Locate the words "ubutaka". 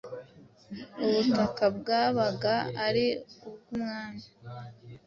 1.03-1.65